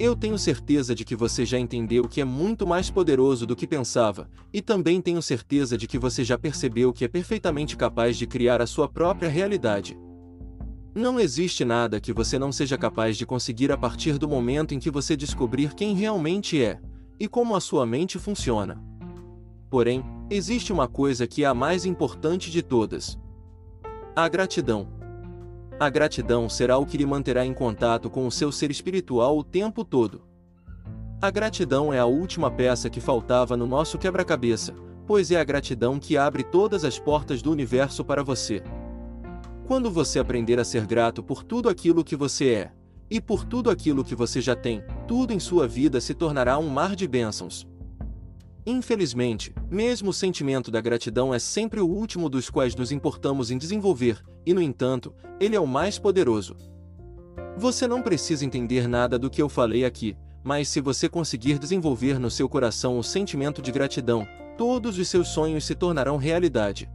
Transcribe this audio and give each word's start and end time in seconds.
Eu 0.00 0.16
tenho 0.16 0.38
certeza 0.38 0.94
de 0.94 1.04
que 1.04 1.14
você 1.14 1.44
já 1.44 1.58
entendeu 1.58 2.08
que 2.08 2.22
é 2.22 2.24
muito 2.24 2.66
mais 2.66 2.88
poderoso 2.88 3.46
do 3.46 3.54
que 3.54 3.66
pensava, 3.66 4.30
e 4.50 4.62
também 4.62 4.98
tenho 4.98 5.20
certeza 5.20 5.76
de 5.76 5.86
que 5.86 5.98
você 5.98 6.24
já 6.24 6.38
percebeu 6.38 6.90
que 6.90 7.04
é 7.04 7.08
perfeitamente 7.08 7.76
capaz 7.76 8.16
de 8.16 8.26
criar 8.26 8.62
a 8.62 8.66
sua 8.66 8.88
própria 8.88 9.28
realidade. 9.28 9.98
Não 10.94 11.20
existe 11.20 11.66
nada 11.66 12.00
que 12.00 12.14
você 12.14 12.38
não 12.38 12.50
seja 12.50 12.78
capaz 12.78 13.18
de 13.18 13.26
conseguir 13.26 13.70
a 13.70 13.76
partir 13.76 14.16
do 14.16 14.26
momento 14.26 14.72
em 14.72 14.78
que 14.78 14.90
você 14.90 15.14
descobrir 15.14 15.74
quem 15.74 15.94
realmente 15.94 16.64
é 16.64 16.80
e 17.18 17.28
como 17.28 17.54
a 17.54 17.60
sua 17.60 17.84
mente 17.84 18.18
funciona. 18.18 18.82
Porém, 19.68 20.02
existe 20.30 20.72
uma 20.72 20.88
coisa 20.88 21.26
que 21.26 21.44
é 21.44 21.46
a 21.46 21.52
mais 21.52 21.84
importante 21.84 22.50
de 22.50 22.62
todas: 22.62 23.18
a 24.16 24.26
gratidão. 24.30 24.99
A 25.80 25.88
gratidão 25.88 26.46
será 26.46 26.76
o 26.76 26.84
que 26.84 26.98
lhe 26.98 27.06
manterá 27.06 27.42
em 27.46 27.54
contato 27.54 28.10
com 28.10 28.26
o 28.26 28.30
seu 28.30 28.52
ser 28.52 28.70
espiritual 28.70 29.38
o 29.38 29.42
tempo 29.42 29.82
todo. 29.82 30.20
A 31.22 31.30
gratidão 31.30 31.90
é 31.90 31.98
a 31.98 32.04
última 32.04 32.50
peça 32.50 32.90
que 32.90 33.00
faltava 33.00 33.56
no 33.56 33.66
nosso 33.66 33.96
quebra-cabeça, 33.96 34.74
pois 35.06 35.30
é 35.30 35.40
a 35.40 35.44
gratidão 35.44 35.98
que 35.98 36.18
abre 36.18 36.44
todas 36.44 36.84
as 36.84 36.98
portas 36.98 37.40
do 37.40 37.50
universo 37.50 38.04
para 38.04 38.22
você. 38.22 38.62
Quando 39.66 39.90
você 39.90 40.18
aprender 40.18 40.60
a 40.60 40.64
ser 40.64 40.84
grato 40.84 41.22
por 41.22 41.42
tudo 41.42 41.66
aquilo 41.66 42.04
que 42.04 42.14
você 42.14 42.50
é, 42.50 42.72
e 43.10 43.18
por 43.18 43.42
tudo 43.42 43.70
aquilo 43.70 44.04
que 44.04 44.14
você 44.14 44.38
já 44.38 44.54
tem, 44.54 44.84
tudo 45.08 45.32
em 45.32 45.40
sua 45.40 45.66
vida 45.66 45.98
se 45.98 46.12
tornará 46.12 46.58
um 46.58 46.68
mar 46.68 46.94
de 46.94 47.08
bênçãos. 47.08 47.66
Infelizmente, 48.66 49.54
mesmo 49.70 50.10
o 50.10 50.12
sentimento 50.12 50.70
da 50.70 50.80
gratidão 50.80 51.32
é 51.32 51.38
sempre 51.38 51.80
o 51.80 51.86
último 51.86 52.28
dos 52.28 52.50
quais 52.50 52.74
nos 52.74 52.92
importamos 52.92 53.50
em 53.50 53.56
desenvolver, 53.56 54.22
e 54.44 54.52
no 54.52 54.60
entanto, 54.60 55.14
ele 55.38 55.56
é 55.56 55.60
o 55.60 55.66
mais 55.66 55.98
poderoso. 55.98 56.56
Você 57.56 57.88
não 57.88 58.02
precisa 58.02 58.44
entender 58.44 58.86
nada 58.86 59.18
do 59.18 59.30
que 59.30 59.40
eu 59.40 59.48
falei 59.48 59.84
aqui, 59.84 60.16
mas 60.44 60.68
se 60.68 60.80
você 60.80 61.08
conseguir 61.08 61.58
desenvolver 61.58 62.18
no 62.18 62.30
seu 62.30 62.48
coração 62.48 62.98
o 62.98 63.02
sentimento 63.02 63.62
de 63.62 63.72
gratidão, 63.72 64.26
todos 64.56 64.98
os 64.98 65.08
seus 65.08 65.28
sonhos 65.28 65.64
se 65.64 65.74
tornarão 65.74 66.16
realidade. 66.16 66.90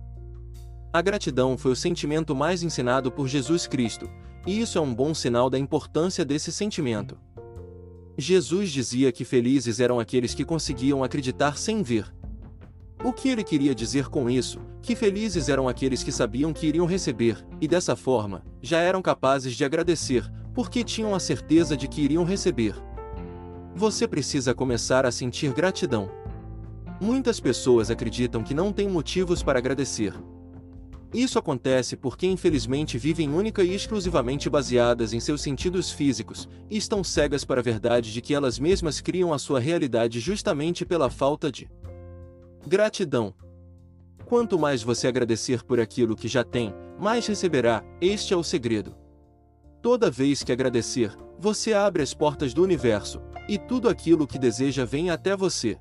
A 0.93 1.01
gratidão 1.01 1.57
foi 1.57 1.71
o 1.71 1.75
sentimento 1.75 2.35
mais 2.35 2.63
ensinado 2.63 3.11
por 3.11 3.27
Jesus 3.27 3.67
Cristo, 3.67 4.09
e 4.45 4.61
isso 4.61 4.77
é 4.77 4.81
um 4.81 4.93
bom 4.93 5.13
sinal 5.13 5.49
da 5.49 5.57
importância 5.57 6.23
desse 6.23 6.51
sentimento. 6.51 7.17
Jesus 8.17 8.71
dizia 8.71 9.11
que 9.11 9.25
felizes 9.25 9.79
eram 9.79 9.99
aqueles 9.99 10.33
que 10.33 10.45
conseguiam 10.45 11.03
acreditar 11.03 11.57
sem 11.57 11.83
ver. 11.83 12.13
O 13.03 13.11
que 13.11 13.27
ele 13.27 13.43
queria 13.43 13.75
dizer 13.75 14.07
com 14.07 14.29
isso? 14.29 14.59
Que 14.81 14.95
felizes 14.95 15.49
eram 15.49 15.67
aqueles 15.67 16.01
que 16.01 16.11
sabiam 16.11 16.53
que 16.53 16.65
iriam 16.65 16.85
receber, 16.85 17.45
e 17.59 17.67
dessa 17.67 17.95
forma, 17.95 18.43
já 18.61 18.79
eram 18.79 19.01
capazes 19.01 19.53
de 19.53 19.65
agradecer, 19.65 20.23
porque 20.53 20.83
tinham 20.83 21.13
a 21.13 21.19
certeza 21.19 21.75
de 21.75 21.89
que 21.89 22.01
iriam 22.01 22.23
receber. 22.23 22.73
Você 23.75 24.07
precisa 24.07 24.55
começar 24.55 25.05
a 25.05 25.11
sentir 25.11 25.51
gratidão. 25.51 26.09
Muitas 27.01 27.41
pessoas 27.41 27.91
acreditam 27.91 28.41
que 28.41 28.53
não 28.53 28.71
têm 28.71 28.87
motivos 28.87 29.43
para 29.43 29.59
agradecer. 29.59 30.13
Isso 31.15 31.39
acontece 31.39 31.95
porque 31.95 32.27
infelizmente 32.27 32.97
vivem 32.97 33.33
única 33.33 33.63
e 33.63 33.73
exclusivamente 33.73 34.49
baseadas 34.49 35.13
em 35.13 35.21
seus 35.21 35.39
sentidos 35.39 35.89
físicos, 35.89 36.49
e 36.69 36.75
estão 36.75 37.05
cegas 37.05 37.45
para 37.45 37.61
a 37.61 37.63
verdade 37.63 38.11
de 38.11 38.21
que 38.21 38.33
elas 38.33 38.59
mesmas 38.59 38.99
criam 38.99 39.31
a 39.31 39.39
sua 39.39 39.57
realidade 39.57 40.19
justamente 40.19 40.85
pela 40.85 41.09
falta 41.09 41.49
de 41.49 41.69
gratidão. 42.67 43.33
Quanto 44.25 44.59
mais 44.59 44.83
você 44.83 45.07
agradecer 45.07 45.63
por 45.63 45.79
aquilo 45.79 46.17
que 46.17 46.27
já 46.27 46.43
tem, 46.43 46.73
mais 46.99 47.25
receberá, 47.25 47.81
este 48.01 48.33
é 48.33 48.37
o 48.37 48.43
segredo. 48.43 48.93
Toda 49.81 50.11
vez 50.11 50.43
que 50.43 50.51
agradecer, 50.51 51.15
você 51.39 51.71
abre 51.71 52.03
as 52.03 52.13
portas 52.13 52.53
do 52.53 52.61
universo, 52.61 53.21
e 53.47 53.57
tudo 53.57 53.87
aquilo 53.87 54.27
que 54.27 54.37
deseja 54.37 54.83
vem 54.83 55.09
até 55.09 55.33
você. 55.33 55.77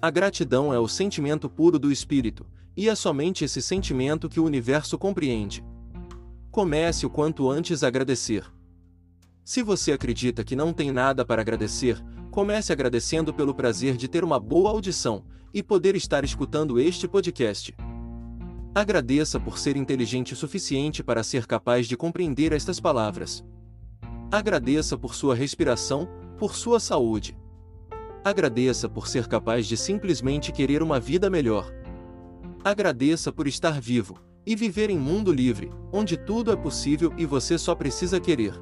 A 0.00 0.10
gratidão 0.10 0.72
é 0.72 0.78
o 0.78 0.86
sentimento 0.86 1.50
puro 1.50 1.76
do 1.76 1.90
espírito, 1.90 2.46
e 2.78 2.88
é 2.88 2.94
somente 2.94 3.44
esse 3.44 3.60
sentimento 3.60 4.28
que 4.28 4.38
o 4.38 4.44
universo 4.44 4.96
compreende. 4.96 5.64
Comece 6.48 7.04
o 7.04 7.10
quanto 7.10 7.50
antes 7.50 7.82
a 7.82 7.88
agradecer. 7.88 8.44
Se 9.44 9.64
você 9.64 9.90
acredita 9.90 10.44
que 10.44 10.54
não 10.54 10.72
tem 10.72 10.92
nada 10.92 11.24
para 11.24 11.42
agradecer, 11.42 12.00
comece 12.30 12.72
agradecendo 12.72 13.34
pelo 13.34 13.52
prazer 13.52 13.96
de 13.96 14.06
ter 14.06 14.22
uma 14.22 14.38
boa 14.38 14.70
audição 14.70 15.24
e 15.52 15.60
poder 15.60 15.96
estar 15.96 16.22
escutando 16.22 16.78
este 16.78 17.08
podcast. 17.08 17.74
Agradeça 18.72 19.40
por 19.40 19.58
ser 19.58 19.76
inteligente 19.76 20.32
o 20.32 20.36
suficiente 20.36 21.02
para 21.02 21.24
ser 21.24 21.48
capaz 21.48 21.88
de 21.88 21.96
compreender 21.96 22.52
estas 22.52 22.78
palavras. 22.78 23.44
Agradeça 24.30 24.96
por 24.96 25.16
sua 25.16 25.34
respiração, 25.34 26.08
por 26.38 26.54
sua 26.54 26.78
saúde. 26.78 27.36
Agradeça 28.24 28.88
por 28.88 29.08
ser 29.08 29.26
capaz 29.26 29.66
de 29.66 29.76
simplesmente 29.76 30.52
querer 30.52 30.80
uma 30.80 31.00
vida 31.00 31.28
melhor. 31.28 31.77
Agradeça 32.68 33.32
por 33.32 33.46
estar 33.48 33.80
vivo 33.80 34.18
e 34.44 34.54
viver 34.54 34.90
em 34.90 34.98
mundo 34.98 35.32
livre, 35.32 35.72
onde 35.90 36.18
tudo 36.18 36.52
é 36.52 36.56
possível 36.56 37.14
e 37.16 37.24
você 37.24 37.56
só 37.56 37.74
precisa 37.74 38.20
querer. 38.20 38.52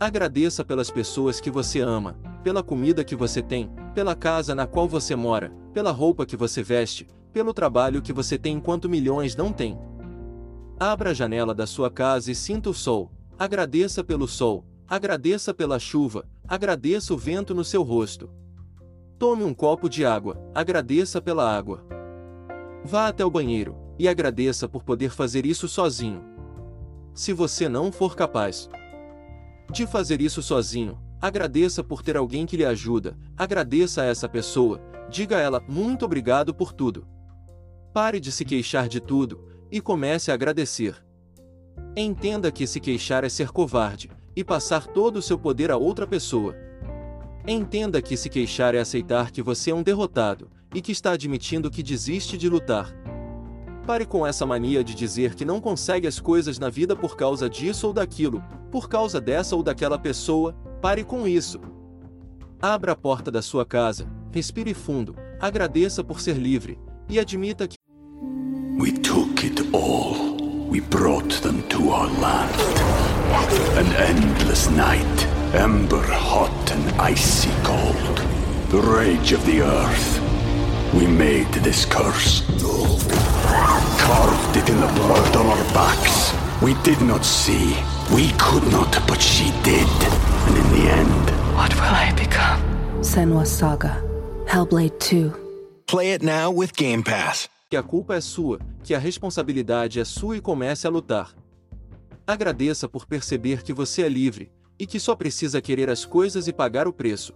Agradeça 0.00 0.64
pelas 0.64 0.90
pessoas 0.90 1.38
que 1.38 1.48
você 1.48 1.78
ama, 1.78 2.18
pela 2.42 2.60
comida 2.60 3.04
que 3.04 3.14
você 3.14 3.40
tem, 3.40 3.70
pela 3.94 4.16
casa 4.16 4.52
na 4.52 4.66
qual 4.66 4.88
você 4.88 5.14
mora, 5.14 5.52
pela 5.72 5.92
roupa 5.92 6.26
que 6.26 6.36
você 6.36 6.60
veste, 6.60 7.06
pelo 7.32 7.54
trabalho 7.54 8.02
que 8.02 8.12
você 8.12 8.36
tem 8.36 8.56
enquanto 8.56 8.88
milhões 8.88 9.36
não 9.36 9.52
têm. 9.52 9.78
Abra 10.76 11.10
a 11.10 11.14
janela 11.14 11.54
da 11.54 11.68
sua 11.68 11.92
casa 11.92 12.32
e 12.32 12.34
sinta 12.34 12.68
o 12.68 12.74
sol. 12.74 13.12
Agradeça 13.38 14.02
pelo 14.02 14.26
sol, 14.26 14.64
agradeça 14.88 15.54
pela 15.54 15.78
chuva, 15.78 16.28
agradeça 16.48 17.14
o 17.14 17.16
vento 17.16 17.54
no 17.54 17.62
seu 17.62 17.84
rosto. 17.84 18.28
Tome 19.20 19.44
um 19.44 19.54
copo 19.54 19.88
de 19.88 20.04
água, 20.04 20.36
agradeça 20.52 21.22
pela 21.22 21.48
água. 21.48 21.94
Vá 22.84 23.08
até 23.08 23.24
o 23.24 23.30
banheiro 23.30 23.74
e 23.98 24.06
agradeça 24.06 24.68
por 24.68 24.84
poder 24.84 25.08
fazer 25.08 25.46
isso 25.46 25.66
sozinho. 25.66 26.22
Se 27.14 27.32
você 27.32 27.66
não 27.66 27.90
for 27.90 28.14
capaz 28.14 28.68
de 29.72 29.86
fazer 29.86 30.20
isso 30.20 30.42
sozinho, 30.42 31.00
agradeça 31.18 31.82
por 31.82 32.02
ter 32.02 32.14
alguém 32.14 32.44
que 32.44 32.58
lhe 32.58 32.64
ajuda, 32.64 33.16
agradeça 33.34 34.02
a 34.02 34.04
essa 34.04 34.28
pessoa, 34.28 34.82
diga 35.08 35.38
a 35.38 35.40
ela 35.40 35.64
muito 35.66 36.04
obrigado 36.04 36.52
por 36.52 36.74
tudo. 36.74 37.08
Pare 37.94 38.20
de 38.20 38.30
se 38.30 38.44
queixar 38.44 38.86
de 38.86 39.00
tudo 39.00 39.48
e 39.72 39.80
comece 39.80 40.30
a 40.30 40.34
agradecer. 40.34 41.02
Entenda 41.96 42.52
que 42.52 42.66
se 42.66 42.80
queixar 42.80 43.24
é 43.24 43.30
ser 43.30 43.50
covarde 43.50 44.10
e 44.36 44.44
passar 44.44 44.86
todo 44.86 45.16
o 45.16 45.22
seu 45.22 45.38
poder 45.38 45.70
a 45.70 45.78
outra 45.78 46.06
pessoa. 46.06 46.54
Entenda 47.46 48.02
que 48.02 48.16
se 48.16 48.28
queixar 48.28 48.74
é 48.74 48.80
aceitar 48.80 49.30
que 49.30 49.40
você 49.40 49.70
é 49.70 49.74
um 49.74 49.82
derrotado 49.82 50.50
e 50.74 50.82
que 50.82 50.92
está 50.92 51.12
admitindo 51.12 51.70
que 51.70 51.82
desiste 51.82 52.36
de 52.36 52.48
lutar. 52.48 52.92
Pare 53.86 54.04
com 54.04 54.26
essa 54.26 54.44
mania 54.44 54.82
de 54.82 54.94
dizer 54.94 55.34
que 55.34 55.44
não 55.44 55.60
consegue 55.60 56.06
as 56.06 56.18
coisas 56.18 56.58
na 56.58 56.68
vida 56.68 56.96
por 56.96 57.16
causa 57.16 57.48
disso 57.48 57.86
ou 57.86 57.92
daquilo, 57.92 58.42
por 58.70 58.88
causa 58.88 59.20
dessa 59.20 59.54
ou 59.54 59.62
daquela 59.62 59.98
pessoa, 59.98 60.54
pare 60.82 61.04
com 61.04 61.28
isso. 61.28 61.60
Abra 62.60 62.92
a 62.92 62.96
porta 62.96 63.30
da 63.30 63.42
sua 63.42 63.64
casa, 63.64 64.08
respire 64.32 64.74
fundo, 64.74 65.14
agradeça 65.38 66.02
por 66.02 66.20
ser 66.20 66.36
livre, 66.36 66.78
e 67.08 67.18
admita 67.18 67.68
que 67.68 67.76
we 68.78 68.90
took 68.90 69.44
it 69.44 69.60
all. 69.72 70.34
We 70.70 70.80
brought 70.80 71.40
them 71.42 71.62
to 71.68 71.90
our 71.90 72.10
land. 72.20 72.50
An 73.76 73.86
endless 73.94 74.68
night, 74.70 75.26
ember 75.54 76.02
hot 76.02 76.72
and 76.72 77.00
icy 77.00 77.50
cold. 77.62 78.18
The 78.70 78.80
rage 78.80 79.32
of 79.32 79.44
the 79.46 79.60
earth. 79.60 80.33
We 80.96 81.06
made 81.06 81.52
this 81.62 81.84
curse. 81.84 82.42
Carved 83.98 84.56
it 84.56 84.68
in 84.68 84.80
the 84.80 84.86
blood 84.94 85.36
on 85.36 85.46
our 85.46 85.64
backs. 85.74 86.32
We 86.62 86.74
did 86.82 87.00
not 87.02 87.24
see. 87.24 87.74
We 88.14 88.30
could 88.38 88.64
not, 88.70 88.92
but 89.06 89.20
she 89.20 89.50
did. 89.62 89.88
And 90.46 90.56
in 90.56 90.68
the 90.74 90.90
end, 90.90 91.30
What 91.56 91.74
will 91.74 91.94
I 91.94 92.12
become? 92.16 92.60
Senwa 93.02 93.44
Saga. 93.46 94.02
Hellblade 94.46 94.98
2. 94.98 95.32
Play 95.86 96.12
it 96.12 96.22
now 96.22 96.50
with 96.50 96.72
Game 96.76 97.02
Pass. 97.02 97.48
que 97.70 97.76
a 97.76 97.82
culpa 97.82 98.14
é 98.14 98.20
sua, 98.20 98.60
que 98.84 98.94
a 98.94 98.98
responsabilidade 98.98 99.98
é 99.98 100.04
sua 100.04 100.36
e 100.36 100.40
comece 100.40 100.86
a 100.86 100.90
lutar. 100.90 101.34
Agradeça 102.26 102.88
por 102.88 103.04
perceber 103.04 103.62
que 103.62 103.72
você 103.72 104.02
é 104.02 104.08
livre 104.08 104.52
e 104.78 104.86
que 104.86 105.00
só 105.00 105.16
precisa 105.16 105.60
querer 105.60 105.90
as 105.90 106.04
coisas 106.04 106.46
e 106.46 106.52
pagar 106.52 106.86
o 106.86 106.92
preço. 106.92 107.34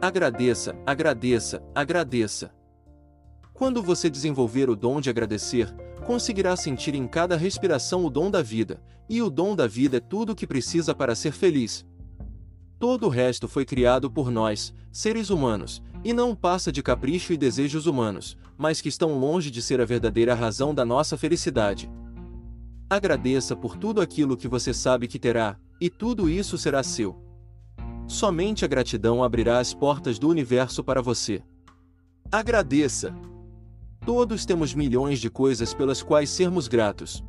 Agradeça, 0.00 0.74
agradeça, 0.86 1.62
agradeça. 1.74 2.50
Quando 3.54 3.82
você 3.82 4.08
desenvolver 4.08 4.68
o 4.70 4.76
dom 4.76 5.00
de 5.00 5.10
agradecer, 5.10 5.72
conseguirá 6.06 6.56
sentir 6.56 6.94
em 6.94 7.06
cada 7.06 7.36
respiração 7.36 8.04
o 8.04 8.10
dom 8.10 8.30
da 8.30 8.42
vida, 8.42 8.82
e 9.08 9.22
o 9.22 9.30
dom 9.30 9.54
da 9.54 9.66
vida 9.66 9.98
é 9.98 10.00
tudo 10.00 10.32
o 10.32 10.34
que 10.34 10.46
precisa 10.46 10.94
para 10.94 11.14
ser 11.14 11.32
feliz. 11.32 11.86
Todo 12.78 13.06
o 13.06 13.08
resto 13.08 13.46
foi 13.46 13.64
criado 13.64 14.10
por 14.10 14.30
nós, 14.30 14.74
seres 14.90 15.30
humanos, 15.30 15.82
e 16.02 16.12
não 16.12 16.34
passa 16.34 16.72
de 16.72 16.82
capricho 16.82 17.32
e 17.32 17.36
desejos 17.36 17.86
humanos, 17.86 18.36
mas 18.58 18.80
que 18.80 18.88
estão 18.88 19.18
longe 19.18 19.50
de 19.50 19.62
ser 19.62 19.80
a 19.80 19.84
verdadeira 19.84 20.34
razão 20.34 20.74
da 20.74 20.84
nossa 20.84 21.16
felicidade. 21.16 21.88
Agradeça 22.90 23.54
por 23.54 23.76
tudo 23.76 24.00
aquilo 24.00 24.36
que 24.36 24.48
você 24.48 24.74
sabe 24.74 25.06
que 25.06 25.18
terá, 25.18 25.56
e 25.80 25.88
tudo 25.88 26.28
isso 26.28 26.58
será 26.58 26.82
seu. 26.82 27.16
Somente 28.08 28.64
a 28.64 28.68
gratidão 28.68 29.22
abrirá 29.22 29.58
as 29.58 29.72
portas 29.72 30.18
do 30.18 30.28
universo 30.28 30.82
para 30.82 31.00
você. 31.00 31.42
Agradeça! 32.30 33.14
Todos 34.04 34.44
temos 34.44 34.74
milhões 34.74 35.20
de 35.20 35.30
coisas 35.30 35.72
pelas 35.72 36.02
quais 36.02 36.28
sermos 36.28 36.66
gratos. 36.66 37.22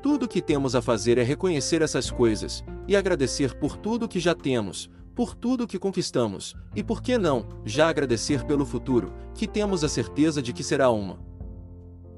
Tudo 0.00 0.26
o 0.26 0.28
que 0.28 0.40
temos 0.40 0.76
a 0.76 0.82
fazer 0.82 1.18
é 1.18 1.24
reconhecer 1.24 1.82
essas 1.82 2.08
coisas 2.08 2.62
e 2.86 2.94
agradecer 2.94 3.58
por 3.58 3.76
tudo 3.76 4.08
que 4.08 4.20
já 4.20 4.32
temos, 4.32 4.88
por 5.12 5.34
tudo 5.34 5.66
que 5.66 5.80
conquistamos, 5.80 6.54
e 6.76 6.84
por 6.84 7.02
que 7.02 7.18
não, 7.18 7.46
já 7.64 7.88
agradecer 7.88 8.44
pelo 8.44 8.64
futuro, 8.64 9.12
que 9.34 9.48
temos 9.48 9.82
a 9.82 9.88
certeza 9.88 10.40
de 10.40 10.52
que 10.52 10.62
será 10.62 10.88
uma 10.88 11.18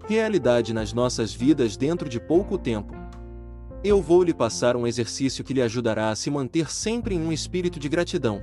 realidade 0.07 0.75
nas 0.75 0.93
nossas 0.93 1.33
vidas 1.33 1.75
dentro 1.75 2.07
de 2.07 2.21
pouco 2.21 2.59
tempo. 2.59 2.95
Eu 3.83 4.03
vou 4.03 4.23
lhe 4.23 4.35
passar 4.35 4.77
um 4.77 4.87
exercício 4.87 5.43
que 5.43 5.55
lhe 5.55 5.63
ajudará 5.63 6.11
a 6.11 6.17
se 6.17 6.31
manter 6.31 6.71
sempre 6.71 7.15
em 7.15 7.21
um 7.21 7.33
espírito 7.33 7.79
de 7.79 7.89
gratidão. 7.89 8.43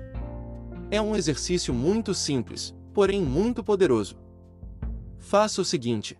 É 0.90 1.00
um 1.00 1.16
exercício 1.16 1.74
muito 1.74 2.12
simples, 2.16 2.74
porém 2.92 3.22
muito 3.22 3.64
poderoso. 3.64 4.21
Faça 5.22 5.62
o 5.62 5.66
seguinte: 5.66 6.20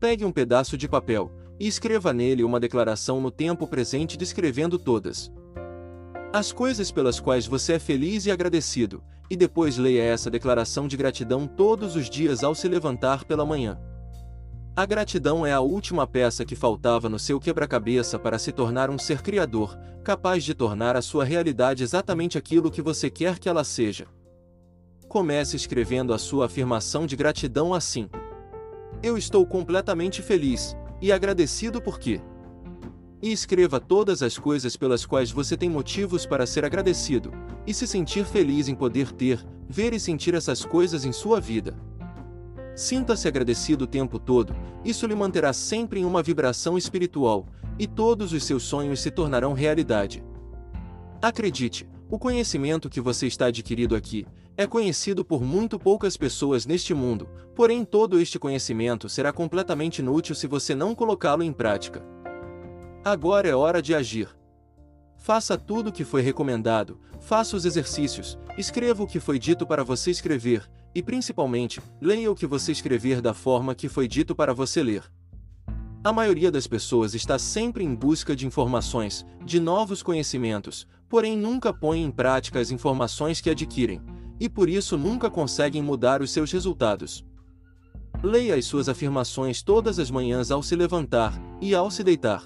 pegue 0.00 0.24
um 0.24 0.32
pedaço 0.32 0.78
de 0.78 0.88
papel 0.88 1.30
e 1.60 1.66
escreva 1.66 2.12
nele 2.12 2.44
uma 2.44 2.60
declaração 2.60 3.20
no 3.20 3.30
tempo 3.30 3.66
presente 3.66 4.16
descrevendo 4.16 4.78
todas 4.78 5.30
as 6.32 6.50
coisas 6.50 6.90
pelas 6.90 7.20
quais 7.20 7.46
você 7.46 7.74
é 7.74 7.78
feliz 7.78 8.26
e 8.26 8.30
agradecido, 8.30 9.04
e 9.30 9.36
depois 9.36 9.78
leia 9.78 10.02
essa 10.02 10.28
declaração 10.28 10.88
de 10.88 10.96
gratidão 10.96 11.46
todos 11.46 11.94
os 11.94 12.10
dias 12.10 12.42
ao 12.42 12.56
se 12.56 12.66
levantar 12.66 13.24
pela 13.24 13.46
manhã. 13.46 13.78
A 14.74 14.84
gratidão 14.84 15.46
é 15.46 15.52
a 15.52 15.60
última 15.60 16.08
peça 16.08 16.44
que 16.44 16.56
faltava 16.56 17.08
no 17.08 17.20
seu 17.20 17.38
quebra-cabeça 17.38 18.18
para 18.18 18.36
se 18.36 18.50
tornar 18.50 18.90
um 18.90 18.98
ser 18.98 19.22
criador, 19.22 19.78
capaz 20.02 20.42
de 20.42 20.54
tornar 20.54 20.96
a 20.96 21.02
sua 21.02 21.24
realidade 21.24 21.84
exatamente 21.84 22.36
aquilo 22.36 22.70
que 22.70 22.82
você 22.82 23.08
quer 23.08 23.38
que 23.38 23.48
ela 23.48 23.62
seja. 23.62 24.08
Comece 25.14 25.54
escrevendo 25.54 26.12
a 26.12 26.18
sua 26.18 26.46
afirmação 26.46 27.06
de 27.06 27.14
gratidão 27.14 27.72
assim: 27.72 28.10
Eu 29.00 29.16
estou 29.16 29.46
completamente 29.46 30.20
feliz 30.20 30.76
e 31.00 31.12
agradecido 31.12 31.80
por 31.80 32.00
quê? 32.00 32.20
E 33.22 33.30
escreva 33.30 33.78
todas 33.78 34.24
as 34.24 34.36
coisas 34.36 34.76
pelas 34.76 35.06
quais 35.06 35.30
você 35.30 35.56
tem 35.56 35.70
motivos 35.70 36.26
para 36.26 36.46
ser 36.46 36.64
agradecido, 36.64 37.30
e 37.64 37.72
se 37.72 37.86
sentir 37.86 38.24
feliz 38.24 38.66
em 38.66 38.74
poder 38.74 39.12
ter, 39.12 39.38
ver 39.68 39.92
e 39.92 40.00
sentir 40.00 40.34
essas 40.34 40.64
coisas 40.64 41.04
em 41.04 41.12
sua 41.12 41.40
vida. 41.40 41.76
Sinta-se 42.74 43.28
agradecido 43.28 43.84
o 43.84 43.86
tempo 43.86 44.18
todo, 44.18 44.52
isso 44.84 45.06
lhe 45.06 45.14
manterá 45.14 45.52
sempre 45.52 46.00
em 46.00 46.04
uma 46.04 46.24
vibração 46.24 46.76
espiritual, 46.76 47.46
e 47.78 47.86
todos 47.86 48.32
os 48.32 48.42
seus 48.42 48.64
sonhos 48.64 48.98
se 48.98 49.12
tornarão 49.12 49.52
realidade. 49.52 50.24
Acredite, 51.22 51.88
o 52.14 52.18
conhecimento 52.18 52.88
que 52.88 53.00
você 53.00 53.26
está 53.26 53.46
adquirido 53.46 53.96
aqui 53.96 54.24
é 54.56 54.68
conhecido 54.68 55.24
por 55.24 55.42
muito 55.42 55.80
poucas 55.80 56.16
pessoas 56.16 56.64
neste 56.64 56.94
mundo, 56.94 57.28
porém 57.56 57.84
todo 57.84 58.20
este 58.20 58.38
conhecimento 58.38 59.08
será 59.08 59.32
completamente 59.32 59.98
inútil 59.98 60.32
se 60.32 60.46
você 60.46 60.76
não 60.76 60.94
colocá-lo 60.94 61.42
em 61.42 61.52
prática. 61.52 62.04
Agora 63.04 63.48
é 63.48 63.54
hora 63.56 63.82
de 63.82 63.96
agir. 63.96 64.28
Faça 65.16 65.58
tudo 65.58 65.88
o 65.88 65.92
que 65.92 66.04
foi 66.04 66.22
recomendado, 66.22 67.00
faça 67.20 67.56
os 67.56 67.64
exercícios, 67.64 68.38
escreva 68.56 69.02
o 69.02 69.08
que 69.08 69.18
foi 69.18 69.36
dito 69.36 69.66
para 69.66 69.82
você 69.82 70.12
escrever, 70.12 70.70
e 70.94 71.02
principalmente, 71.02 71.82
leia 72.00 72.30
o 72.30 72.36
que 72.36 72.46
você 72.46 72.70
escrever 72.70 73.20
da 73.20 73.34
forma 73.34 73.74
que 73.74 73.88
foi 73.88 74.06
dito 74.06 74.36
para 74.36 74.54
você 74.54 74.84
ler. 74.84 75.02
A 76.04 76.12
maioria 76.12 76.52
das 76.52 76.66
pessoas 76.66 77.14
está 77.14 77.38
sempre 77.38 77.82
em 77.82 77.92
busca 77.92 78.36
de 78.36 78.46
informações, 78.46 79.24
de 79.42 79.58
novos 79.58 80.02
conhecimentos, 80.02 80.86
porém 81.08 81.36
nunca 81.36 81.72
põe 81.72 82.02
em 82.02 82.10
prática 82.10 82.60
as 82.60 82.70
informações 82.70 83.40
que 83.40 83.50
adquirem, 83.50 84.00
e 84.38 84.48
por 84.48 84.68
isso 84.68 84.96
nunca 84.96 85.30
conseguem 85.30 85.82
mudar 85.82 86.22
os 86.22 86.30
seus 86.30 86.50
resultados. 86.50 87.24
Leia 88.22 88.54
as 88.54 88.64
suas 88.64 88.88
afirmações 88.88 89.62
todas 89.62 89.98
as 89.98 90.10
manhãs 90.10 90.50
ao 90.50 90.62
se 90.62 90.74
levantar 90.74 91.38
e 91.60 91.74
ao 91.74 91.90
se 91.90 92.02
deitar. 92.02 92.42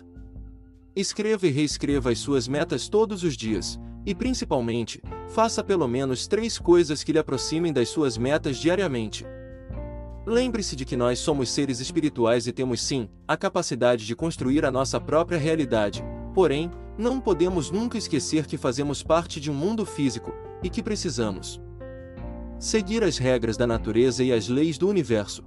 Escreva 0.94 1.46
e 1.46 1.50
reescreva 1.50 2.10
as 2.10 2.18
suas 2.18 2.48
metas 2.48 2.88
todos 2.88 3.22
os 3.22 3.36
dias, 3.36 3.78
e 4.04 4.14
principalmente, 4.14 5.00
faça 5.28 5.62
pelo 5.62 5.86
menos 5.86 6.26
três 6.26 6.58
coisas 6.58 7.04
que 7.04 7.12
lhe 7.12 7.18
aproximem 7.18 7.72
das 7.72 7.88
suas 7.88 8.18
metas 8.18 8.56
diariamente. 8.56 9.24
Lembre-se 10.26 10.74
de 10.74 10.84
que 10.84 10.96
nós 10.96 11.20
somos 11.20 11.48
seres 11.48 11.78
espirituais 11.80 12.46
e 12.46 12.52
temos 12.52 12.82
sim 12.82 13.08
a 13.26 13.36
capacidade 13.36 14.04
de 14.04 14.16
construir 14.16 14.64
a 14.64 14.70
nossa 14.70 15.00
própria 15.00 15.38
realidade, 15.38 16.02
porém, 16.38 16.70
não 16.96 17.20
podemos 17.20 17.68
nunca 17.68 17.98
esquecer 17.98 18.46
que 18.46 18.56
fazemos 18.56 19.02
parte 19.02 19.40
de 19.40 19.50
um 19.50 19.54
mundo 19.54 19.84
físico 19.84 20.32
e 20.62 20.70
que 20.70 20.80
precisamos 20.84 21.60
seguir 22.60 23.02
as 23.02 23.18
regras 23.18 23.56
da 23.56 23.66
natureza 23.66 24.22
e 24.22 24.32
as 24.32 24.46
leis 24.46 24.78
do 24.78 24.88
universo. 24.88 25.42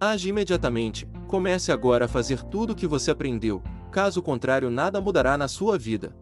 Age 0.00 0.28
imediatamente, 0.28 1.08
comece 1.26 1.72
agora 1.72 2.04
a 2.04 2.08
fazer 2.08 2.40
tudo 2.44 2.72
o 2.72 2.76
que 2.76 2.86
você 2.86 3.10
aprendeu, 3.10 3.60
caso 3.90 4.22
contrário, 4.22 4.70
nada 4.70 5.00
mudará 5.00 5.36
na 5.36 5.48
sua 5.48 5.76
vida. 5.76 6.16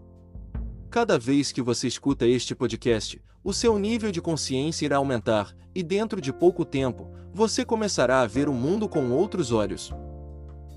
Cada 0.89 1.19
vez 1.19 1.53
que 1.53 1.61
você 1.61 1.87
escuta 1.87 2.27
este 2.27 2.55
podcast, 2.55 3.21
o 3.45 3.53
seu 3.53 3.79
nível 3.79 4.11
de 4.11 4.23
consciência 4.23 4.87
irá 4.87 4.97
aumentar, 4.97 5.55
e 5.75 5.83
dentro 5.83 6.23
de 6.23 6.33
pouco 6.33 6.65
tempo, 6.65 7.11
você 7.35 7.67
começará 7.67 8.23
a 8.23 8.27
ver 8.27 8.49
o 8.49 8.55
mundo 8.55 8.89
com 8.89 9.11
outros 9.11 9.53
olhos. 9.53 9.93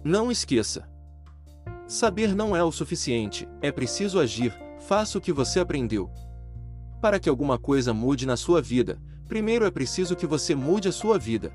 Não 0.03 0.29
esqueça: 0.29 0.96
saber 1.87 2.35
não 2.35 2.55
é 2.55 2.63
o 2.63 2.71
suficiente, 2.71 3.47
é 3.61 3.71
preciso 3.71 4.19
agir, 4.19 4.53
faça 4.79 5.17
o 5.17 5.21
que 5.21 5.31
você 5.31 5.59
aprendeu. 5.59 6.11
Para 7.01 7.19
que 7.19 7.29
alguma 7.29 7.57
coisa 7.57 7.93
mude 7.93 8.25
na 8.25 8.35
sua 8.35 8.61
vida, 8.61 8.99
primeiro 9.27 9.65
é 9.65 9.71
preciso 9.71 10.15
que 10.15 10.27
você 10.27 10.53
mude 10.53 10.89
a 10.89 10.91
sua 10.91 11.17
vida. 11.17 11.51